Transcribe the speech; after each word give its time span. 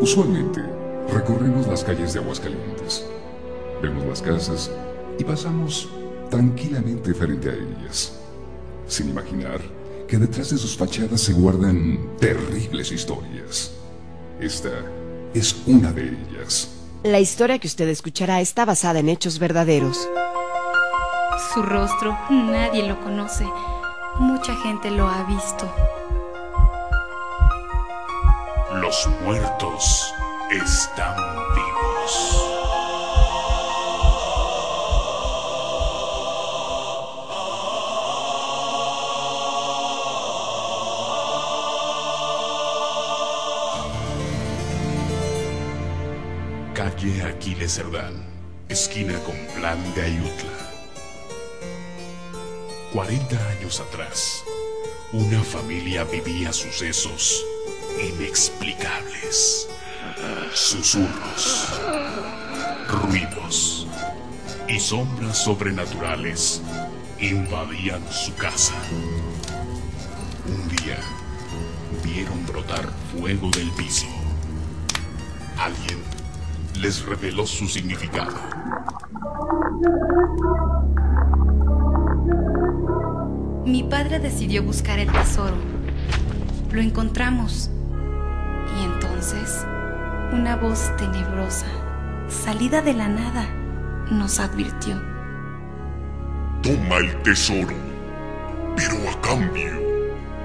Usualmente, 0.00 0.62
recorremos 1.10 1.66
las 1.66 1.82
calles 1.82 2.12
de 2.12 2.20
Aguascalientes, 2.20 3.06
vemos 3.80 4.04
las 4.04 4.20
casas 4.20 4.70
y 5.18 5.24
pasamos 5.24 5.88
tranquilamente 6.30 7.14
frente 7.14 7.50
a 7.50 7.54
ellas, 7.54 8.12
sin 8.86 9.08
imaginar 9.08 9.60
que 10.06 10.18
detrás 10.18 10.50
de 10.50 10.58
sus 10.58 10.76
fachadas 10.76 11.20
se 11.22 11.32
guardan 11.32 11.98
terribles 12.18 12.92
historias. 12.92 13.72
Esta 14.38 14.70
es 15.32 15.56
una 15.66 15.92
de 15.92 16.08
ellas. 16.08 16.68
La 17.02 17.18
historia 17.18 17.58
que 17.58 17.66
usted 17.66 17.88
escuchará 17.88 18.40
está 18.40 18.66
basada 18.66 18.98
en 18.98 19.08
hechos 19.08 19.38
verdaderos. 19.38 20.08
Su 21.54 21.62
rostro 21.62 22.16
nadie 22.30 22.86
lo 22.86 23.00
conoce. 23.00 23.46
Mucha 24.18 24.54
gente 24.56 24.90
lo 24.90 25.08
ha 25.08 25.24
visto. 25.24 25.70
Los 28.86 29.08
muertos 29.24 30.14
están 30.48 31.16
vivos. 31.56 32.44
Calle 46.72 47.22
Aquiles 47.24 47.74
Cerdán, 47.74 48.24
esquina 48.68 49.18
con 49.24 49.34
plan 49.60 49.82
de 49.96 50.02
Ayutla. 50.02 50.58
40 52.92 53.48
años 53.48 53.80
atrás, 53.80 54.44
una 55.12 55.42
familia 55.42 56.04
vivía 56.04 56.52
sucesos 56.52 57.44
inexplicables. 58.00 59.68
Susurros, 60.54 61.80
ruidos 62.88 63.86
y 64.68 64.78
sombras 64.78 65.44
sobrenaturales 65.44 66.62
invadían 67.20 68.02
su 68.10 68.34
casa. 68.34 68.74
Un 70.46 70.68
día 70.76 70.98
vieron 72.04 72.46
brotar 72.46 72.88
fuego 73.12 73.50
del 73.50 73.70
piso. 73.72 74.06
Alguien 75.58 75.98
les 76.80 77.04
reveló 77.04 77.46
su 77.46 77.66
significado. 77.66 78.36
Mi 83.64 83.82
padre 83.82 84.18
decidió 84.18 84.62
buscar 84.62 84.98
el 84.98 85.10
tesoro. 85.10 85.56
Lo 86.70 86.80
encontramos. 86.80 87.70
Entonces, 89.28 89.66
una 90.30 90.54
voz 90.54 90.96
tenebrosa, 90.98 91.66
salida 92.28 92.80
de 92.80 92.94
la 92.94 93.08
nada, 93.08 93.44
nos 94.08 94.38
advirtió. 94.38 95.02
Toma 96.62 96.98
el 96.98 97.22
tesoro, 97.22 97.74
pero 98.76 98.94
a 99.10 99.20
cambio 99.22 99.72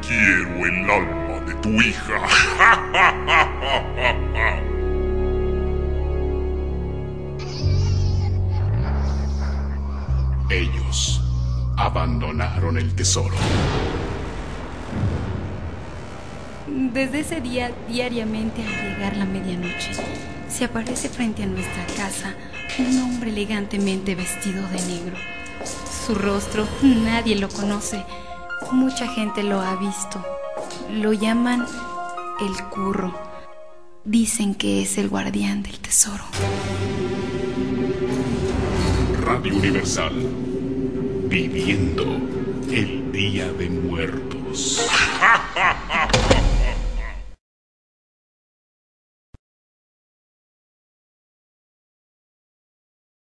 quiero 0.00 0.64
el 0.64 0.90
alma 0.90 1.40
de 1.46 1.52
tu 1.56 1.68
hija. 1.68 2.22
Ellos 10.48 11.22
abandonaron 11.76 12.78
el 12.78 12.94
tesoro. 12.94 13.36
Desde 16.72 17.20
ese 17.20 17.40
día, 17.40 17.72
diariamente 17.88 18.62
al 18.62 18.92
llegar 18.92 19.16
la 19.16 19.24
medianoche, 19.24 19.90
se 20.48 20.64
aparece 20.64 21.08
frente 21.08 21.42
a 21.42 21.46
nuestra 21.46 21.84
casa 21.96 22.34
un 22.78 23.02
hombre 23.02 23.30
elegantemente 23.30 24.14
vestido 24.14 24.62
de 24.68 24.80
negro. 24.86 25.16
Su 26.06 26.14
rostro 26.14 26.68
nadie 26.82 27.36
lo 27.36 27.48
conoce. 27.48 28.04
Mucha 28.70 29.08
gente 29.08 29.42
lo 29.42 29.60
ha 29.60 29.74
visto. 29.76 30.24
Lo 30.92 31.12
llaman 31.12 31.66
el 32.40 32.64
curro. 32.68 33.18
Dicen 34.04 34.54
que 34.54 34.82
es 34.82 34.96
el 34.96 35.08
guardián 35.08 35.64
del 35.64 35.78
tesoro. 35.80 36.24
Radio 39.24 39.56
Universal. 39.56 40.14
Viviendo 41.28 42.04
el 42.70 43.10
Día 43.10 43.52
de 43.52 43.68
Muertos. 43.70 44.88